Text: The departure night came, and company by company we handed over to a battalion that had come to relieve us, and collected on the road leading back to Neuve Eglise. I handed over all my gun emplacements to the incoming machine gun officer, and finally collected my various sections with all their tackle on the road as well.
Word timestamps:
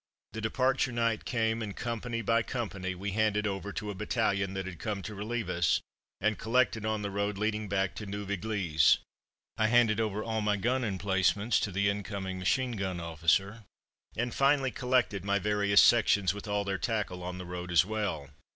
The 0.33 0.41
departure 0.41 0.91
night 0.91 1.25
came, 1.25 1.61
and 1.61 1.75
company 1.75 2.23
by 2.23 2.41
company 2.41 2.95
we 2.95 3.11
handed 3.11 3.45
over 3.45 3.71
to 3.73 3.91
a 3.91 3.93
battalion 3.93 4.55
that 4.55 4.65
had 4.65 4.79
come 4.79 5.03
to 5.03 5.13
relieve 5.13 5.47
us, 5.47 5.79
and 6.19 6.39
collected 6.39 6.87
on 6.87 7.03
the 7.03 7.11
road 7.11 7.37
leading 7.37 7.69
back 7.69 7.93
to 7.97 8.07
Neuve 8.07 8.31
Eglise. 8.31 8.97
I 9.59 9.67
handed 9.67 9.99
over 9.99 10.23
all 10.23 10.41
my 10.41 10.57
gun 10.57 10.83
emplacements 10.83 11.59
to 11.59 11.71
the 11.71 11.87
incoming 11.87 12.39
machine 12.39 12.71
gun 12.71 12.99
officer, 12.99 13.63
and 14.17 14.33
finally 14.33 14.71
collected 14.71 15.23
my 15.23 15.37
various 15.37 15.81
sections 15.83 16.33
with 16.33 16.47
all 16.47 16.63
their 16.63 16.79
tackle 16.79 17.21
on 17.21 17.37
the 17.37 17.45
road 17.45 17.71
as 17.71 17.85
well. 17.85 18.27